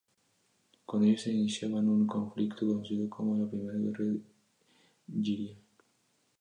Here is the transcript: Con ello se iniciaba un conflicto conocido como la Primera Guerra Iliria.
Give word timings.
Con 0.83 1.03
ello 1.03 1.15
se 1.15 1.29
iniciaba 1.31 1.75
un 1.77 2.07
conflicto 2.07 2.65
conocido 2.65 3.07
como 3.07 3.37
la 3.37 3.47
Primera 3.47 3.77
Guerra 3.77 4.13
Iliria. 5.09 5.55